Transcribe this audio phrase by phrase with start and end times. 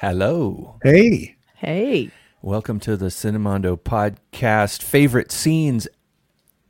[0.00, 0.76] Hello.
[0.82, 1.36] Hey.
[1.56, 2.10] Hey.
[2.40, 5.88] Welcome to the Cinemondo podcast favorite scenes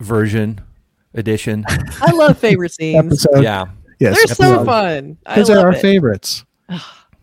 [0.01, 0.63] version
[1.13, 1.65] edition.
[1.69, 2.97] I love favorite scenes.
[3.27, 3.43] Episode.
[3.43, 3.67] yeah.
[4.01, 4.17] Yes.
[4.17, 5.19] They're so fun.
[5.27, 5.81] I Because they're love our it.
[5.83, 6.45] favorites.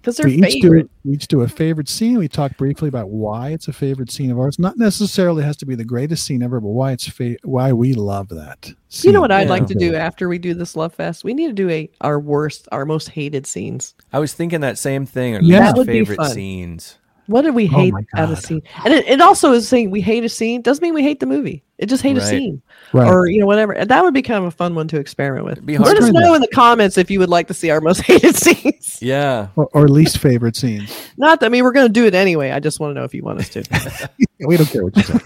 [0.06, 2.20] Because they're we each do we each do a favorite scene.
[2.20, 4.60] We talk briefly about why it's a favorite scene of ours.
[4.60, 7.94] Not necessarily has to be the greatest scene ever, but why it's fa- why we
[7.96, 8.72] love that.
[9.02, 9.40] You know what scene.
[9.40, 11.24] I'd like to do after we do this Love Fest?
[11.24, 13.96] We need to do a our worst, our most hated scenes.
[14.14, 15.36] I was thinking that same thing.
[15.38, 15.60] Or Yeah.
[15.62, 16.32] least That would be favorite fun.
[16.32, 16.98] scenes.
[17.28, 18.62] What did we Oh hate my out of scene?
[18.84, 21.26] And it, it also is saying we hate a scene doesn't mean we hate the
[21.26, 21.64] movie.
[21.78, 22.62] It just hate a scene
[22.94, 23.08] Right.
[23.08, 23.74] or you know whatever.
[23.74, 25.80] And that would be kind of a fun one to experiment with.
[25.80, 28.02] Let us to- know in the comments if you would like to see our most
[28.06, 29.00] hated scenes.
[29.02, 29.48] Yeah.
[29.56, 30.96] or, or least favorite scenes.
[31.18, 32.52] Not that I mean we're going to do it anyway.
[32.52, 34.10] I just want to know if you want us to.
[34.40, 35.20] we don't care what you say.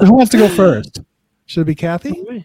[0.00, 1.00] Who wants to go first?
[1.46, 2.44] Should it be Kathy?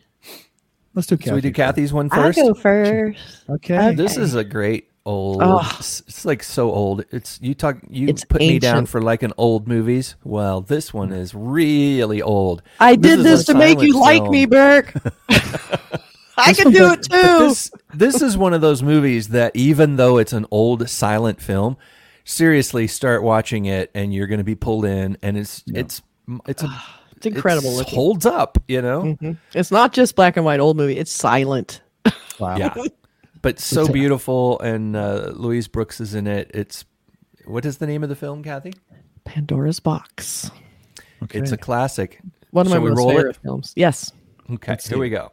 [0.93, 1.29] Let's do Kathy.
[1.29, 1.51] So we do.
[1.51, 2.37] Kathy's one first?
[2.39, 2.53] I first.
[2.53, 3.43] go first.
[3.49, 3.95] Okay.
[3.95, 5.41] This is a great old.
[5.41, 5.75] Oh.
[5.79, 7.05] It's, it's like so old.
[7.11, 7.77] It's you talk.
[7.89, 10.15] You It's put me down for like an old movies.
[10.23, 12.61] Well, this one is really old.
[12.79, 14.93] I This did this to make you silent like me, Burke.
[16.37, 17.47] I can do it too.
[17.47, 21.77] This this is one of those movies that even though it's an old silent film,
[22.23, 26.01] seriously start watching it and you're going to be pulled in, and it's it's
[26.47, 26.67] it's a,
[27.17, 29.03] It's incredible It holds up, you know.
[29.03, 29.37] Mhm.
[29.53, 30.97] It's not just black and white old movie.
[30.97, 31.81] It's silent.
[32.37, 32.57] wow.
[32.57, 32.73] Yeah,
[33.43, 36.49] but so It's a- beautiful, and uh, Louise Brooks is in it.
[36.55, 36.83] It's
[37.45, 38.73] what is the name of the film, Kathy?
[39.25, 40.49] Pandora's Box.
[41.23, 41.37] Okay.
[41.39, 42.19] It's a classic.
[42.51, 43.15] One of Shall my most roll it?
[43.15, 43.73] favorite films.
[43.75, 44.11] Yes.
[44.51, 44.99] Okay, Let's here see.
[44.99, 45.31] we go.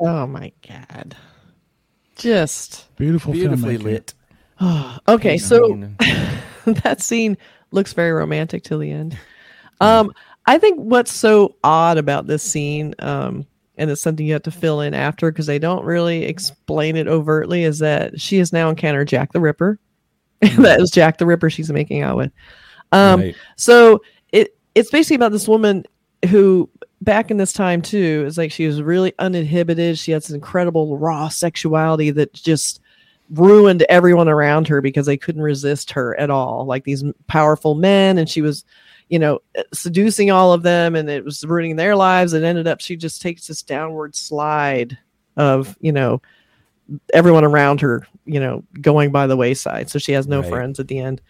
[0.00, 1.16] Oh my god.
[2.16, 3.82] Just beautiful, Beautifully filmmaking.
[3.82, 4.14] lit.
[5.08, 5.38] okay.
[5.38, 5.88] So
[6.66, 7.36] that scene
[7.70, 9.18] looks very romantic till the end.
[9.80, 10.12] Um,
[10.46, 13.46] I think what's so odd about this scene, um,
[13.76, 17.08] and it's something you have to fill in after because they don't really explain it
[17.08, 19.78] overtly, is that she has now encountered Jack the Ripper.
[20.58, 22.32] that is Jack the Ripper she's making out with.
[22.92, 23.36] Um, right.
[23.56, 25.84] so it it's basically about this woman
[26.28, 26.70] who
[27.04, 29.98] back in this time too is like she was really uninhibited.
[29.98, 32.80] She had this incredible raw sexuality that just
[33.30, 36.66] ruined everyone around her because they couldn't resist her at all.
[36.66, 38.64] Like these powerful men, and she was,
[39.08, 42.32] you know, eh, seducing all of them, and it was ruining their lives.
[42.32, 44.98] And ended up she just takes this downward slide
[45.36, 46.20] of you know
[47.12, 49.88] everyone around her, you know, going by the wayside.
[49.90, 50.50] So she has no Right.
[50.50, 51.20] friends at the end.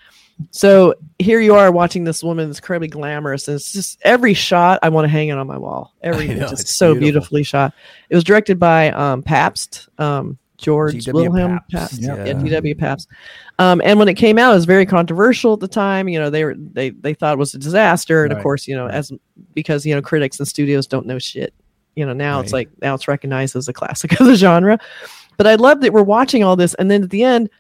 [0.51, 4.81] So here you are watching this woman that's incredibly glamorous, and it's just every shot
[4.83, 5.95] I want to hang it on my wall.
[6.03, 7.01] Every know, just it's so beautiful.
[7.01, 7.75] beautifully shot.
[8.11, 11.31] It was directed by um, Pabst, um, George G.W.
[11.31, 12.25] Wilhelm Pabst, Pabst, yeah.
[12.25, 12.75] yeah, G.W.
[12.75, 13.09] Pabst.
[13.59, 16.09] Um, and when it came out, it was very controversial at the time.
[16.09, 18.77] You know, they were they they thought it was a disaster, and of course, you
[18.77, 19.13] know, as
[19.55, 21.55] because you know critics and studios don't know shit.
[21.95, 24.79] You know, now it's like now it's recognized as a classic of the genre.
[25.37, 27.51] But I love that we're watching all this, and then at the end,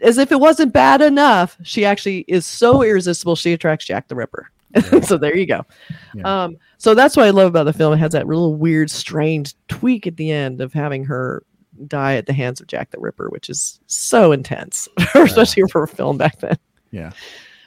[0.00, 3.36] as if it wasn't bad enough, she actually is so irresistible.
[3.36, 4.50] She attracts Jack the Ripper.
[5.02, 5.66] so there you go.
[6.14, 6.44] Yeah.
[6.44, 7.92] Um, so that's what I love about the film.
[7.92, 11.42] It has that real weird, strange tweak at the end of having her
[11.86, 15.88] die at the hands of Jack the Ripper, which is so intense, especially for a
[15.88, 16.56] film back then.
[16.90, 17.10] Yeah.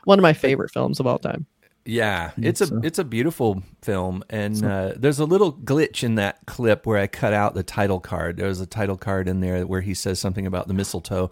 [0.06, 1.46] One of my favorite films of all time.
[1.86, 2.80] Yeah, it's a so.
[2.82, 7.08] it's a beautiful film, and uh, there's a little glitch in that clip where I
[7.08, 8.38] cut out the title card.
[8.38, 11.30] There was a title card in there where he says something about the mistletoe,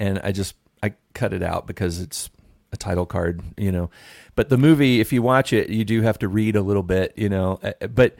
[0.00, 2.28] and I just I cut it out because it's
[2.72, 3.90] a title card, you know.
[4.34, 7.12] But the movie, if you watch it, you do have to read a little bit,
[7.16, 7.60] you know.
[7.62, 8.16] Uh, But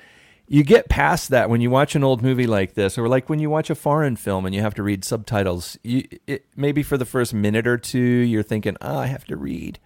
[0.47, 3.39] you get past that when you watch an old movie like this, or like when
[3.39, 5.79] you watch a foreign film and you have to read subtitles.
[5.83, 9.37] You it, maybe for the first minute or two, you're thinking, "Oh, I have to
[9.37, 9.79] read."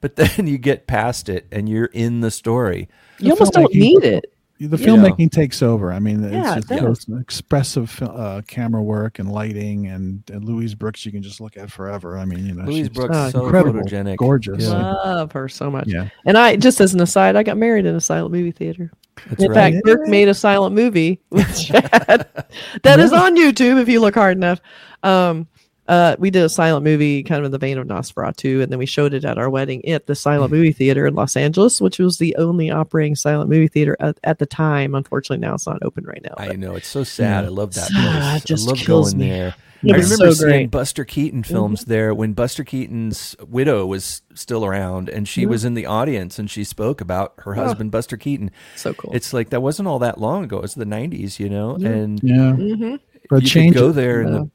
[0.00, 2.88] But then you get past it and you're in the story.
[3.18, 4.32] You almost don't filmmaking- need it.
[4.58, 4.86] The Yeah.
[4.86, 5.92] filmmaking takes over.
[5.92, 10.74] I mean, Yeah, it's it just expressive uh, camera work and lighting, and, and Louise
[10.74, 12.16] Brooks you can just look at forever.
[12.16, 14.64] I mean, you know, Louise she's Brooks uh, so incredible, photogenic, gorgeous.
[14.64, 14.92] Yeah.
[14.92, 15.88] Love her so much.
[15.88, 18.90] Yeah, And I just as an aside, I got married in a silent movie theater.
[19.28, 19.72] That's in right.
[19.74, 22.26] fact, Burke made a silent movie with Chad.
[22.82, 24.60] that is on YouTube if you look hard enough.
[25.02, 25.48] Um,
[25.88, 28.78] uh, we did a silent movie kind of in the vein of Nosferatu, and then
[28.78, 31.98] we showed it at our wedding at the Silent Movie Theater in Los Angeles, which
[31.98, 34.94] was the only operating silent movie theater at, at the time.
[34.94, 36.34] Unfortunately, now it's not open right now.
[36.38, 37.44] I know it's so sad.
[37.44, 37.48] Yeah.
[37.48, 38.42] I love that place.
[38.42, 39.30] it just I love kills going me.
[39.30, 39.54] there.
[39.82, 40.62] It I remember so seeing great.
[40.64, 40.70] Mm-hmm.
[40.70, 45.74] Buster Keaton films there when Buster Keaton's widow was still around, and she was in
[45.74, 48.50] the audience and she spoke about her husband Buster Keaton.
[48.74, 49.12] so cool.
[49.14, 50.56] It's like that wasn't all that long ago.
[50.56, 52.52] It was the '90s, you know, and yeah.
[52.52, 53.00] Mhm.
[53.28, 53.92] But you could go it.
[53.94, 54.50] there and the,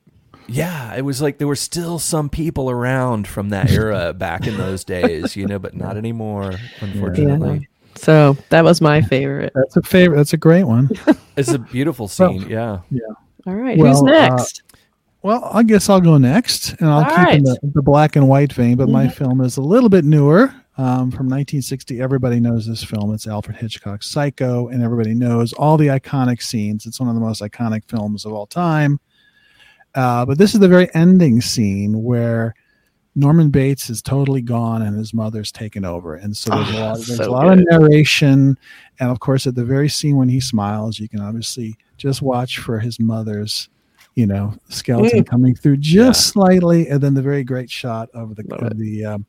[0.52, 4.58] yeah, it was like there were still some people around from that era back in
[4.58, 7.68] those days, you know, but not anymore, unfortunately.
[7.96, 9.52] So that was my favorite.
[9.54, 10.18] That's a favorite.
[10.18, 10.90] That's a great one.
[11.38, 12.82] It's a beautiful scene, yeah.
[12.92, 13.00] Yeah.
[13.48, 14.64] All right, Well, who's uh, next?
[15.24, 17.44] Well, I guess I'll go next, and I'll All keep in right.
[17.44, 18.76] the, the black and white vein.
[18.76, 19.14] But my Mhm.
[19.14, 22.02] film is a little bit newer, um, from 1960.
[22.02, 23.14] Everybody knows this film.
[23.14, 26.86] It's Alfred Hitchcock's Psycho, and everybody knows all the iconic scenes.
[26.86, 29.00] It's one of the most iconic films of all time.
[29.96, 32.54] Uh, but this is the very ending scene where
[33.16, 36.88] Norman Bates is totally gone and his mother's taken over, and so there's a Ah,
[36.88, 38.58] lot, there's so a lot of narration,
[39.00, 42.60] and of course, at the very scene when he smiles, you can obviously just watch
[42.60, 43.68] for his mother's,
[44.16, 48.44] you know, skeleton coming through just slightly, and then the very great shot of the
[48.50, 48.78] Love of it.
[48.78, 49.26] the um,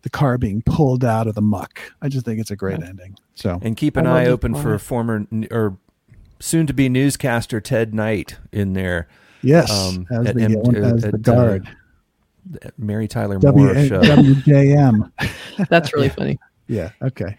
[0.00, 1.80] the car being pulled out of the muck.
[2.00, 3.18] I just think it's a great ending.
[3.34, 5.76] So And keep an I eye open for former or
[6.38, 9.08] soon to be newscaster Ted Knight in there.
[9.42, 11.68] Yes, Um, as the M- as at, the uh, guard,
[12.48, 14.00] the Mary Tyler W Moore show.
[14.02, 15.10] WJM.
[15.68, 16.38] That's really funny.
[16.68, 16.90] Yeah.
[17.02, 17.36] Okay.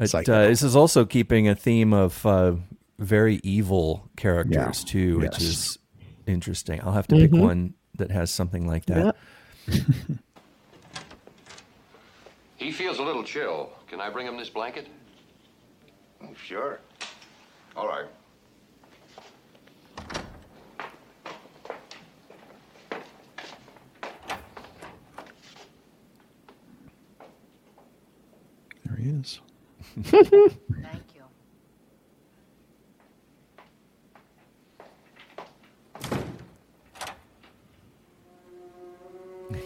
[0.00, 0.32] It, Psycho.
[0.32, 2.54] uh, this is also keeping a theme of uh,
[2.98, 5.42] very evil characters too, which Yes.
[5.42, 5.78] is
[6.26, 6.80] interesting.
[6.82, 7.40] I'll have to pick Mhm.
[7.40, 9.14] one that has something like that.
[9.68, 9.78] Yep.
[12.56, 13.70] He feels a little chill.
[13.88, 14.86] Can I bring him this blanket?
[16.36, 16.78] Sure.
[17.76, 18.04] All right.
[28.92, 29.40] There he is.
[30.04, 31.22] Thank you.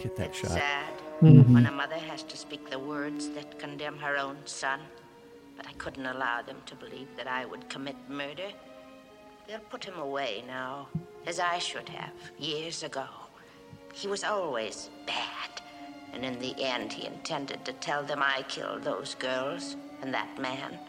[0.01, 0.51] Get that It's shot.
[0.51, 1.51] sad Mm-hmm.
[1.55, 4.79] when a mother has to speak the words that condemn her own son.
[5.55, 8.49] But I couldn't allow them to believe that I would commit murder.
[9.47, 10.89] They'll put him away now,
[11.25, 13.07] as I should have years ago.
[13.93, 15.26] He was always bad.
[16.17, 20.39] And in the end, he intended to tell them I killed those girls and that
[20.39, 20.79] man.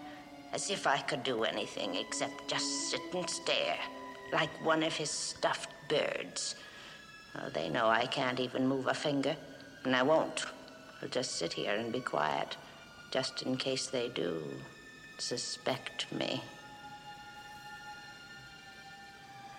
[0.54, 3.76] As if I could do anything except just sit and stare,
[4.32, 6.54] like one of his stuffed birds.
[7.36, 9.36] Oh, they know I can't even move a finger,
[9.84, 10.46] and I won't.
[11.02, 12.56] I'll just sit here and be quiet,
[13.10, 14.42] just in case they do
[15.18, 16.42] suspect me.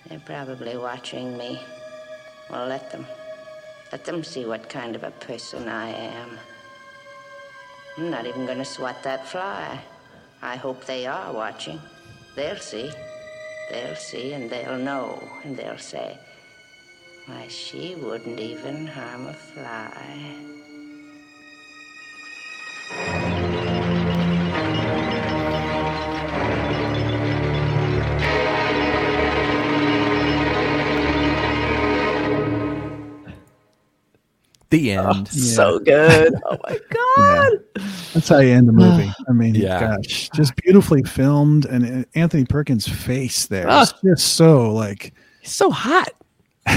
[0.08, 1.60] They're probably watching me.
[2.50, 3.06] Well, let them.
[3.92, 6.38] Let them see what kind of a person I am.
[7.98, 9.82] I'm not even gonna swat that fly.
[10.42, 11.82] I hope they are watching.
[12.36, 12.92] They'll see.
[13.72, 16.18] They'll see and they'll know and they'll say,
[17.26, 20.59] Why, she wouldn't even harm a fly.
[34.72, 35.28] The end.
[35.28, 36.34] So good.
[36.46, 37.52] Oh my god.
[38.14, 39.12] That's how you end the movie.
[39.28, 39.80] I mean, Yeah.
[39.98, 44.00] gosh, just beautifully filmed, and Anthony Perkins' face there is Ah.
[44.04, 46.10] just so like He's so hot.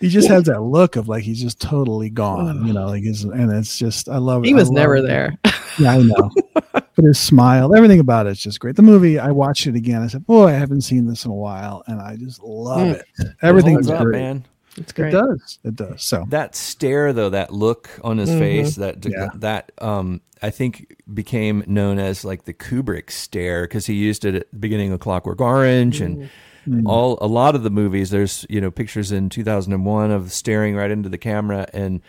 [0.00, 3.24] he just has that look of like he's just totally gone, you know, like he's
[3.24, 4.42] and it's just I love.
[4.44, 4.48] It.
[4.48, 5.02] He I was never it.
[5.02, 5.36] there.
[5.78, 6.30] Yeah, I know.
[6.72, 8.76] but his smile, everything about it's just great.
[8.76, 10.02] The movie, I watched it again.
[10.02, 12.94] I said, "Boy, I haven't seen this in a while," and I just love Mm.
[12.94, 13.04] it.
[13.42, 14.20] Everything's Holds up, great.
[14.22, 14.44] man.
[14.76, 15.58] It's It does.
[15.64, 16.02] It does.
[16.02, 18.38] So That stare, though, that look on his Mhm.
[18.38, 19.28] face, that Yeah.
[19.36, 24.34] that um, I think became known as like the Kubrick stare because he used it
[24.34, 26.28] at the beginning of Clockwork Orange and
[26.68, 26.82] Mm.
[26.86, 28.08] all a lot of the movies.
[28.10, 32.00] There's you know pictures in 2001 of staring right into the camera and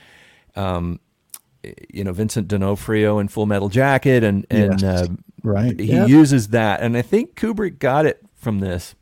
[0.56, 1.00] um,
[1.92, 5.02] you know Vincent D'Onofrio in Full Metal Jacket and and Yes.
[5.02, 5.08] uh,
[5.44, 5.78] right.
[5.78, 6.08] he Yep.
[6.08, 8.96] uses that and I think Kubrick got it from this.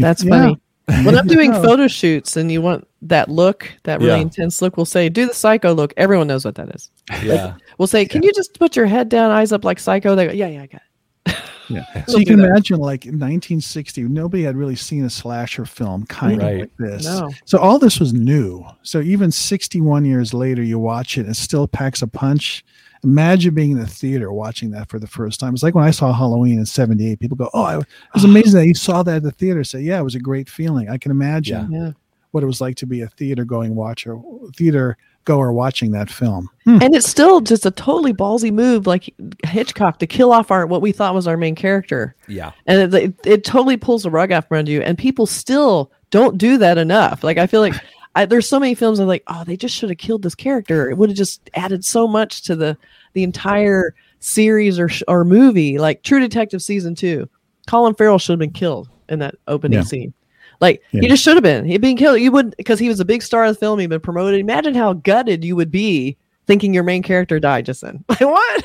[0.00, 0.30] That's Yeah.
[0.30, 0.60] funny.
[1.04, 4.16] When I'm doing photo shoots and you want that look, that really Yeah.
[4.22, 5.94] intense look, we'll say, do the psycho look.
[5.96, 6.90] Everyone knows what that is.
[7.22, 10.14] Yeah, We'll say, can you just put your head down, eyes up like psycho?
[10.16, 10.80] They go, yeah, yeah, I got
[11.26, 11.34] it.
[11.70, 11.84] Yeah.
[12.06, 12.46] So you can that.
[12.48, 16.54] imagine, like in 1960, nobody had really seen a slasher film kind Right.
[16.54, 17.04] of like this.
[17.04, 17.30] No.
[17.44, 18.64] So all this was new.
[18.82, 22.64] So even 61 years later, you watch it, and it still packs a punch.
[23.04, 25.52] Imagine being in the theater watching that for the first time.
[25.52, 27.20] It's like when I saw Halloween in '78.
[27.20, 30.00] People go, "Oh, it was amazing that you saw that at the theater." Say, "Yeah,
[30.00, 31.90] it was a great feeling." I can imagine Yeah.
[32.38, 34.16] What it was like to be a theater going watcher,
[34.56, 36.48] theater goer watching that film.
[36.64, 36.78] Hmm.
[36.80, 39.12] And it's still just a totally ballsy move, like
[39.44, 42.14] Hitchcock, to kill off our what we thought was our main character.
[42.28, 42.52] yeah.
[42.66, 45.90] and it, it, it totally pulls the rug out from under you and people still
[46.10, 47.74] don't do that enough like i feel like
[48.14, 50.88] I, there's so many films i'm like oh they just should have killed this character
[50.88, 52.78] it would have just added so much to the
[53.12, 57.28] the entire series or or movie like true detective season two
[57.66, 59.84] colin farrell should have been killed in that opening Yeah.
[59.84, 60.14] scene
[60.60, 63.04] like he just should have been he'd been killed you would because he was a
[63.04, 66.72] big star of the film he'd been promoted imagine how gutted you would be thinking
[66.74, 68.64] your main character died just then like what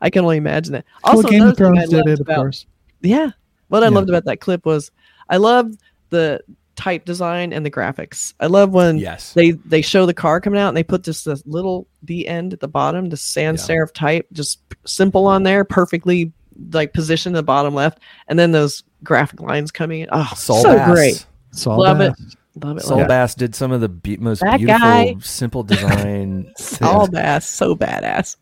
[0.00, 2.36] i can only imagine it also well, Game of Thrones did loved it, of about-
[2.36, 2.66] course.
[3.02, 3.30] yeah.
[3.68, 3.94] What I Yeah.
[3.96, 4.90] loved about that clip was
[5.28, 5.78] I loved
[6.08, 6.40] the
[6.74, 8.32] type design and the graphics.
[8.40, 9.34] I love when Yes.
[9.34, 12.54] they they show the car coming out and they put just this little the end
[12.54, 13.76] at the bottom, the sans Yeah.
[13.76, 16.32] serif type, just simple on there, perfectly
[16.72, 20.08] like positioned in the bottom left, and then those graphic lines coming in.
[20.12, 20.90] Oh, Saul so Bass.
[20.90, 21.26] great.
[21.52, 22.18] Saul Love Bass.
[22.20, 22.64] it.
[22.64, 22.82] Love it.
[22.82, 25.14] Saul Love Bass did some of the be- most That beautiful, guy.
[25.20, 26.46] simple design.
[26.50, 26.58] it.
[26.62, 28.36] Saul Bass, so badass.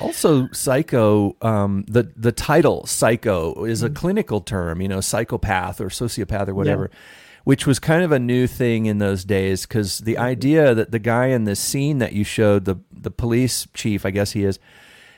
[0.00, 1.36] Also, psycho.
[1.40, 3.94] Um, the the title psycho is a Mm.
[3.96, 4.80] clinical term.
[4.82, 6.90] You know, psychopath or sociopath or whatever,
[7.44, 10.22] which was kind of a new thing in those days because the Mm-hmm.
[10.22, 14.10] idea that the guy in this scene that you showed, the the police chief, I
[14.10, 14.58] guess he is,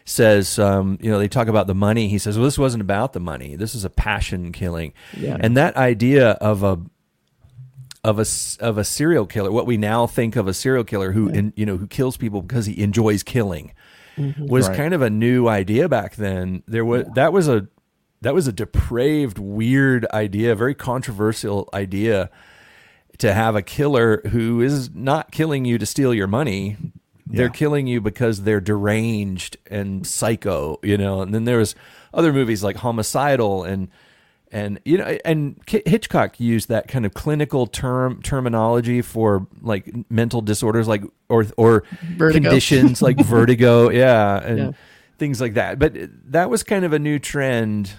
[0.05, 2.09] says, um, you know, they talk about the money.
[2.09, 3.57] He says, well, this wasn't about the money.
[3.57, 5.37] This is a passion killing, Yeah.
[5.41, 6.79] and that idea of a
[8.05, 8.27] of a
[8.63, 11.65] of a serial killer, what we now think of a serial killer who in, you
[11.65, 13.73] know who kills people because he enjoys killing,
[14.39, 14.77] was Right.
[14.77, 16.63] kind of a new idea back then.
[16.69, 17.67] There was that was a
[18.21, 22.29] that was a depraved, weird idea, a very controversial idea
[23.19, 26.77] to have a killer who is not killing you to steal your money.
[27.35, 27.53] They're Yeah.
[27.53, 31.21] killing you because they're deranged and psycho, you know.
[31.23, 31.75] And then there was
[32.13, 33.89] other movies like Homicidal and
[34.53, 40.41] and you know and Hitchcock used that kind of clinical term terminology for like mental
[40.43, 41.83] disorders like or or
[42.17, 42.51] Vertigo.
[42.51, 44.71] conditions like vertigo, yeah, and Yeah.
[45.19, 45.79] things like that.
[45.81, 45.95] But
[46.31, 47.91] that was kind of a new trend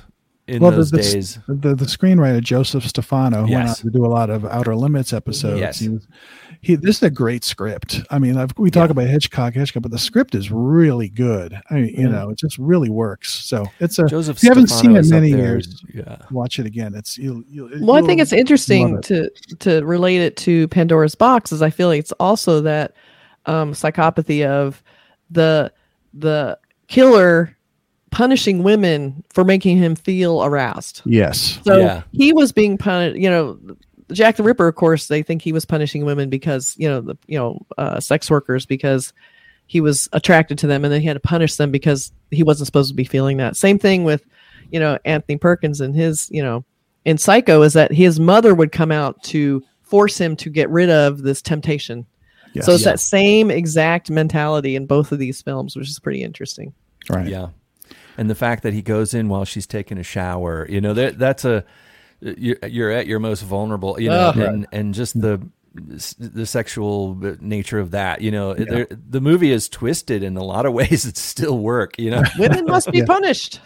[0.48, 1.40] in well, those the, days.
[1.48, 4.76] the, the the screenwriter Joseph Stefano who went on to do a lot of Outer
[4.76, 5.60] Limits episodes.
[5.60, 5.80] Yes.
[5.80, 6.08] He was,
[6.66, 8.02] he, this is a great script.
[8.10, 11.54] I mean, I've, we talk about Hitchcock, Hitchcock, but the script is really good.
[11.70, 13.32] I mean, you know, it just really works.
[13.32, 14.08] So it's a.
[14.08, 16.18] Joseph if you haven't Stefano seen it in many years, Yeah.
[16.32, 16.96] watch it again.
[16.96, 17.46] It's you.
[17.48, 19.30] you Well, I think it's interesting love to
[19.60, 21.52] to relate it to Pandora's box.
[21.52, 22.94] Is I feel like it's also that
[23.46, 24.82] um, psychopathy of
[25.30, 25.72] the
[26.16, 26.58] the
[26.88, 27.56] killer
[28.10, 31.02] punishing women for making him feel aroused.
[31.06, 31.60] Yes.
[31.64, 32.04] So Yeah.
[32.12, 33.18] he was being punished.
[33.18, 33.60] You know,
[34.12, 34.68] Jack the Ripper.
[34.68, 38.00] Of course, they think he was punishing women because you know the you know uh,
[38.00, 39.14] sex workers because
[39.68, 42.68] he was attracted to them, and then he had to punish them because he wasn't
[42.68, 43.56] supposed to be feeling that.
[43.56, 44.24] Same thing with
[44.72, 46.64] you know Anthony Perkins and his you know
[47.04, 50.90] in Psycho is that his mother would come out to force him to get rid
[50.90, 52.06] of this temptation.
[52.54, 52.66] Yes.
[52.66, 52.92] So it's Yeah.
[52.94, 56.74] that same exact mentality in both of these films, which is pretty interesting.
[57.10, 57.28] right.
[57.28, 57.48] Yeah.
[58.18, 61.20] And the fact that he goes in while she's taking a shower, you know, that
[61.20, 61.66] that's a
[62.38, 64.38] you're, you're at your most vulnerable, you know, Ugh.
[64.38, 65.42] and and just the
[66.20, 70.66] the sexual nature of that, you know, there- the movie is twisted in a lot
[70.66, 72.24] of ways that still work, you know.
[72.40, 73.60] Women must be punished.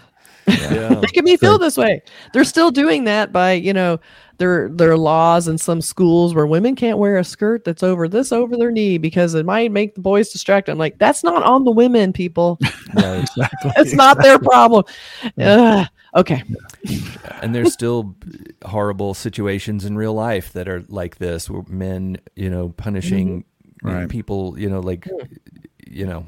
[0.48, 0.90] Yeah.
[1.02, 2.02] making me feel this way.
[2.34, 4.00] They're still doing that by, you know,
[4.40, 8.08] their there are laws in some schools where women can't wear a skirt that's over
[8.08, 10.72] this over their knee because it might make the boys distracted.
[10.72, 12.58] I'm like, that's not on the women, people.
[12.96, 13.20] Right.
[13.20, 13.72] Exactly.
[13.78, 14.86] It's not their problem.
[15.38, 15.86] Ugh.
[16.16, 16.44] Okay.
[17.42, 18.16] and there's still
[18.66, 23.46] horrible situations in real life that are like this where men you know punishing
[23.82, 24.10] Right.
[24.10, 25.08] people you know like
[25.88, 26.26] you know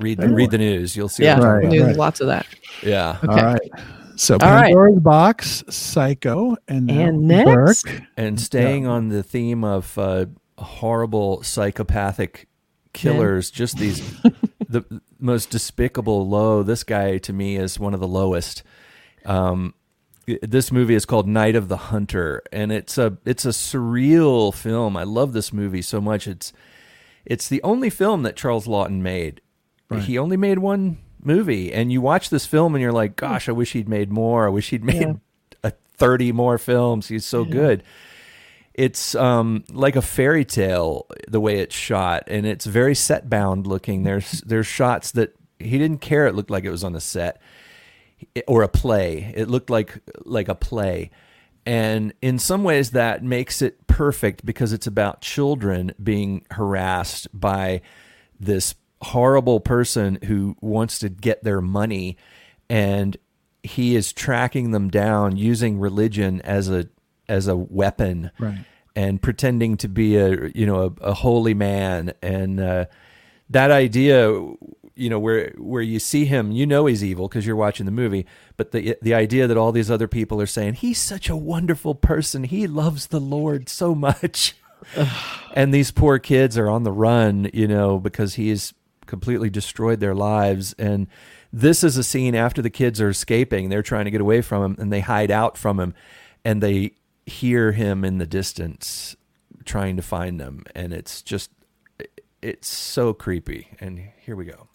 [0.00, 1.38] read the, read the news you'll see Yeah.
[1.40, 1.96] what Right, talking right.
[1.96, 2.46] lots of that.
[2.82, 3.42] yeah Okay.
[3.42, 3.70] right.
[4.16, 4.66] So All right.
[4.66, 7.84] Pandora's Box, Psycho, and, And next?
[7.84, 8.02] Burke.
[8.18, 10.26] and staying on the theme of uh,
[10.58, 12.46] horrible psychopathic
[12.92, 14.02] killers just these
[14.68, 14.84] the
[15.18, 18.62] most despicable low this guy to me is one of the lowest
[19.24, 19.74] um
[20.42, 24.96] this movie is called Night of the Hunter and it's a it's a surreal film.
[24.96, 26.26] I love this movie so much.
[26.26, 26.52] It's
[27.24, 29.40] it's the only film that Charles Laughton made.
[30.02, 33.52] He only made one movie and you watch this film and you're like gosh I
[33.52, 34.46] wish he'd made more.
[34.46, 35.18] I wish he'd made
[35.64, 37.08] a 30 more films.
[37.08, 37.82] He's so good.
[38.74, 43.66] It's um, like a fairy tale the way it's shot, and it's very set bound
[43.66, 44.04] looking.
[44.04, 46.26] There's there's shots that he didn't care.
[46.26, 47.42] It looked like it was on a set
[48.46, 49.32] or a play.
[49.36, 51.10] It looked like like a play,
[51.66, 57.80] and in some ways that makes it perfect because it's about children being harassed by
[58.38, 62.16] this horrible person who wants to get their money,
[62.68, 63.16] and
[63.62, 66.88] he is tracking them down using religion as a
[67.28, 68.58] as a weapon Right.
[68.96, 72.86] and pretending to be a you know a, a holy man and uh,
[73.50, 74.30] that idea
[75.00, 77.92] you know where where you see him you know he's evil because you're watching the
[77.92, 78.26] movie
[78.56, 81.94] but the the idea that all these other people are saying he's such a wonderful
[81.94, 82.44] person.
[82.44, 84.54] He loves the lord so much.
[85.52, 88.72] And these poor kids are on the run you know because he's
[89.06, 90.74] completely destroyed their lives.
[90.78, 91.08] And
[91.52, 93.68] this is a scene after the kids are escaping.
[93.68, 95.92] They're trying to get away from him and they hide out from him
[96.44, 96.92] and they
[97.26, 99.16] hear him in the distance
[99.64, 100.62] trying to find them.
[100.74, 101.50] And it's just
[102.40, 103.68] it's so creepy.
[103.80, 104.68] And here we go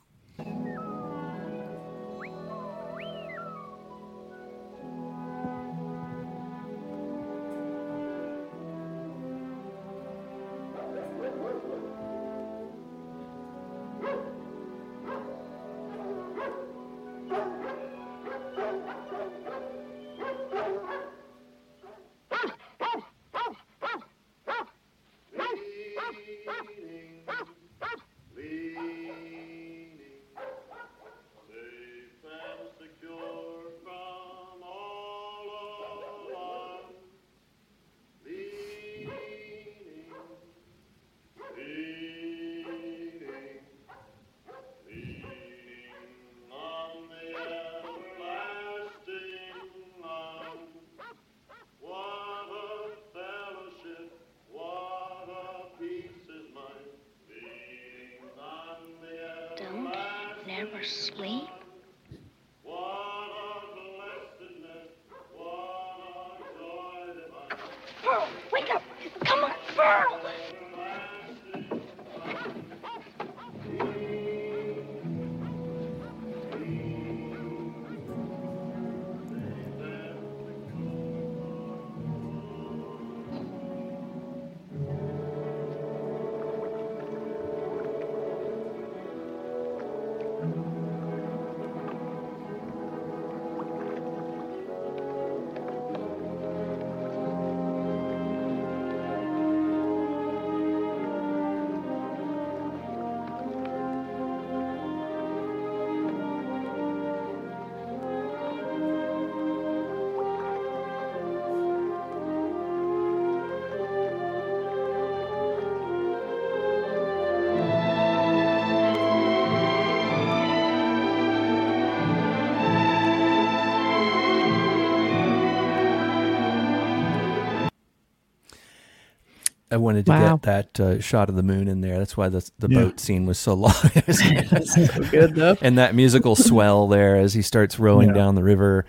[129.76, 130.38] i wanted to Wow.
[130.38, 132.80] get that uh, shot of the moon in there that's why the, the Yeah.
[132.80, 133.74] boat scene was so long
[134.14, 135.58] so good though.
[135.62, 138.14] and that musical swell there as he starts rowing Yeah.
[138.22, 138.86] down the river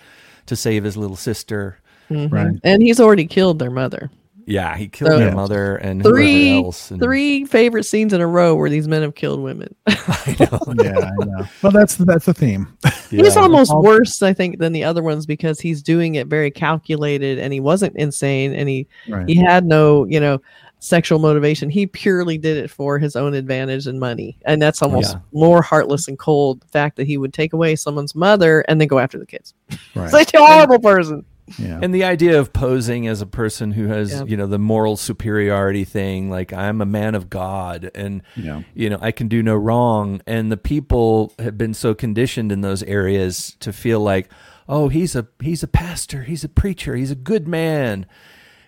[0.47, 2.31] to save his little sister Mhm.
[2.33, 2.53] Right.
[2.63, 4.11] And he's already killed their mother.
[4.49, 6.91] Yeah, he killed So- their mother and Three, else.
[6.93, 9.75] and- three favorite scenes in a row where these men have killed women.
[9.89, 11.47] yeah, I know.
[11.63, 12.69] Well, that's that's the theme.
[13.11, 13.43] He's Yeah.
[13.43, 17.39] almost All- worse, I think, than the other ones because he's doing it very calculated
[17.41, 19.29] and he wasn't insane and he Right.
[19.29, 20.41] he had no, you know,
[20.79, 21.69] sexual motivation.
[21.71, 24.37] He purely did it for his own advantage and money.
[24.45, 25.21] And that's almost Yeah.
[25.33, 26.61] more heartless and cold.
[26.61, 29.55] The fact that he would take away someone's mother and then go after the kids.
[29.97, 30.05] Right.
[30.05, 31.25] It's like a horrible person.
[31.59, 31.79] Yeah.
[31.81, 34.25] And the idea of posing as a person who has, Yeah.
[34.25, 38.63] you know, the moral superiority thing, like I'm a man of God and, Yeah.
[38.75, 40.21] you know, I can do no wrong.
[40.27, 44.29] And the people have been so conditioned in those areas to feel like,
[44.69, 48.07] oh, he's a he's a pastor, he's a preacher, he's a good man.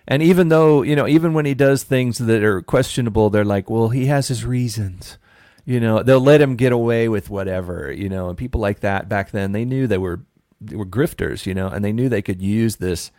[0.07, 3.69] And even though, you know, even when he does things that are questionable, they're like,
[3.69, 5.17] well, he has his reasons.
[5.65, 9.07] You know, they'll let him get away with whatever, you know, and people like that
[9.07, 10.21] back then, they knew they were
[10.61, 13.11] they were grifters, you know, and they knew they could use this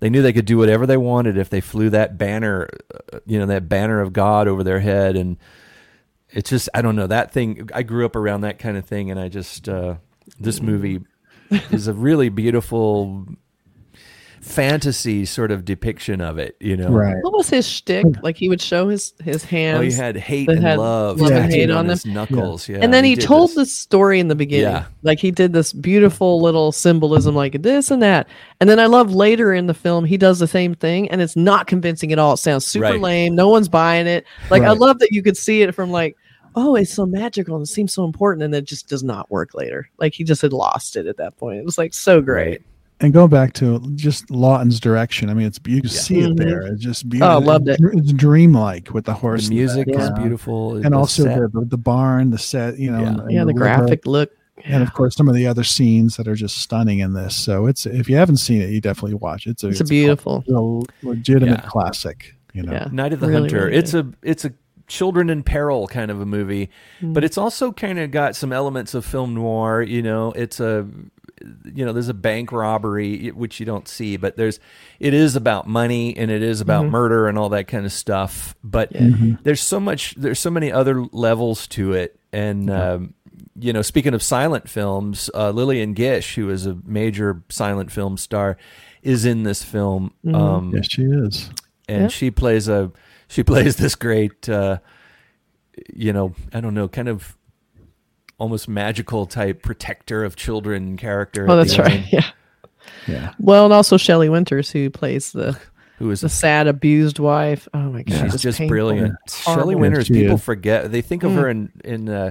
[0.00, 2.68] they knew they could do whatever they wanted if they flew that banner,
[3.12, 5.14] uh, you know, that banner of God over their head.
[5.14, 5.36] And
[6.30, 7.68] it's just, I don't know, that thing.
[7.74, 9.10] I grew up around that kind of thing.
[9.10, 9.96] And I just, uh,
[10.38, 11.02] this movie
[11.70, 13.26] is a really beautiful
[14.40, 16.88] fantasy sort of depiction of it, you know?
[16.88, 17.16] Right.
[17.22, 18.06] What was his shtick?
[18.22, 19.78] Like he would show his his oh, hands.
[19.78, 22.14] Oh, you had hate and had love, love and hate on on his them.
[22.14, 22.68] knuckles.
[22.68, 22.78] Yeah.
[22.80, 23.56] and then he, did told this.
[23.56, 24.72] the story in the beginning.
[24.72, 24.86] Yeah.
[25.02, 28.28] Like he did this beautiful little symbolism, like this and that.
[28.60, 31.36] And then I love later in the film, he does the same thing and it's
[31.36, 32.34] not convincing at all.
[32.34, 33.00] It sounds super Right.
[33.00, 33.34] lame.
[33.34, 34.24] No one's buying it.
[34.50, 36.16] Like I love that you could see it from like,
[36.56, 38.42] oh, it's so magical and it seems so important.
[38.42, 39.88] And it just does not work later.
[39.98, 41.58] Like he just had lost it at that point.
[41.58, 42.62] It was like so great.
[43.00, 43.04] Right.
[43.06, 46.62] and going back to just Laughton's direction, I mean, it's you can see it there.
[46.62, 47.40] It's just Oh, beautiful.
[47.42, 47.80] loved it.
[47.94, 49.48] It's dreamlike with the horse.
[49.48, 50.22] The in music is background.
[50.22, 50.76] beautiful.
[50.76, 53.08] and the also the, the the barn, the set, you know, Yeah.
[53.08, 54.30] and, and Yeah, the river, graphic look.
[54.64, 57.34] and of course some of the other scenes that are just stunning in this.
[57.34, 59.50] So it's if you haven't seen it, you definitely watch it.
[59.50, 60.44] It's a, It's a beautiful.
[60.48, 61.68] a legitimate Yeah.
[61.68, 62.34] classic.
[62.52, 62.88] You know, Yeah.
[62.92, 63.66] Night of the Really, Hunter.
[63.66, 64.52] really it's a it's a
[64.88, 66.68] children in peril kind of a movie,
[67.00, 67.14] Mm.
[67.14, 69.82] but it's also kind of got some elements of film noir.
[69.82, 70.84] You know, it's a
[71.64, 74.60] you know there's a bank robbery which you don't see, but there's
[74.98, 78.54] it is about money and it is about murder and all that kind of stuff.
[78.62, 78.92] But
[79.42, 83.14] there's so much there's so many other levels to it, and um,
[83.58, 88.16] you know, speaking of silent films, uh, Lillian Gish, who is a major silent film
[88.16, 88.56] star,
[89.02, 90.12] is in this film.
[90.32, 91.50] Um, yes, she is.
[91.88, 92.08] and Yeah.
[92.08, 92.92] she plays a
[93.28, 94.78] she plays this great uh
[95.94, 97.36] you know i don't know kind of
[98.40, 102.04] almost magical type protector of children character Oh, that's right.
[102.12, 102.28] Yeah.
[103.06, 105.56] Yeah, Well, and also Shelley Winters, who plays the
[105.98, 107.68] who is the sad abused wife.
[107.74, 108.72] Oh my god, she's just painful.
[108.74, 109.62] brilliant Horrible.
[109.62, 110.42] shelley winters people is.
[110.42, 112.30] forget they think of her in in uh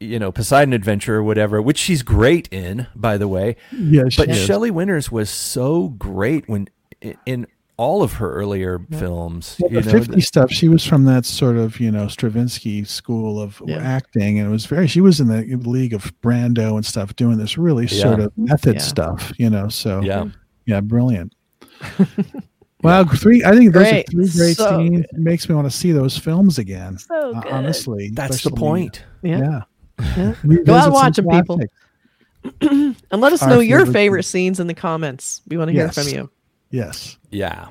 [0.00, 3.56] you know Poseidon Adventure or whatever, which she's great in, by the way.
[3.72, 4.38] yeah, But is.
[4.44, 6.68] Shelley Winters was so great when
[7.04, 7.46] i- in
[7.78, 9.56] all of her earlier films.
[9.60, 12.86] Well, you the know, 50 stuff, she was from that sort of, you know, Stanislavsky
[12.86, 13.76] school of Yeah.
[13.78, 14.38] acting.
[14.38, 17.58] And it was very, she was in the league of Brando and stuff, doing this
[17.58, 18.80] really sort of method Yeah.
[18.82, 19.68] stuff, you know.
[19.68, 20.24] So, yeah.
[20.64, 21.34] yeah, brilliant.
[22.82, 23.42] Wow, three.
[23.42, 24.08] I think those Great.
[24.08, 25.00] are three great So scenes.
[25.06, 26.98] It makes me want to see those films again.
[26.98, 29.02] So uh, honestly, That's the point.
[29.22, 29.62] Yeah.
[29.98, 30.04] Yeah.
[30.16, 30.34] Yeah.
[30.64, 31.60] Go out and some watch 'em, people.
[33.10, 34.30] And let us Our know your favorite favorite scenes.
[34.58, 35.40] scenes in the comments.
[35.48, 35.94] We want to hear Yes.
[35.94, 36.30] from you.
[36.70, 37.16] Yes.
[37.36, 37.68] Yeah.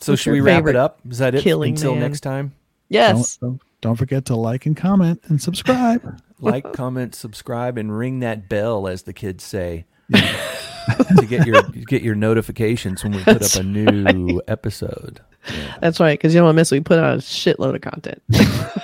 [0.00, 1.00] So What's should we wrap it up?
[1.08, 2.02] Is that it killing until man?
[2.02, 2.54] next time?
[2.88, 3.38] Yes.
[3.38, 6.20] Don't, don't, don't forget to like and comment and subscribe.
[6.44, 12.02] Like, comment, subscribe, and ring that bell, as the kids say, to get your get
[12.02, 15.20] your notifications when we put up a new episode.
[15.80, 16.72] That's right, because you don't want to miss.
[16.72, 18.20] We put out a shitload of content.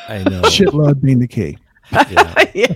[0.09, 0.43] I know.
[0.43, 1.59] Shitload being the key.
[1.91, 2.45] Yeah.
[2.55, 2.75] yeah.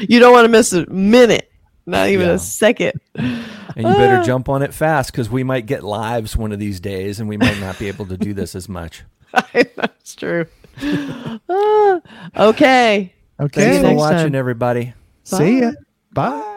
[0.00, 1.52] you don't want to miss a minute,
[1.86, 2.34] not even Yeah.
[2.34, 3.00] a second.
[3.14, 6.80] And you better jump on it fast because we might get lives one of these
[6.80, 9.02] days, and we might not be able to do this as much.
[9.52, 10.46] That's true.
[11.48, 12.00] Ah,
[12.36, 13.12] okay.
[13.40, 13.60] Okay.
[13.62, 14.34] Thanks for watching, time.
[14.34, 14.94] everybody.
[15.24, 15.72] See ya.
[16.12, 16.50] Bye.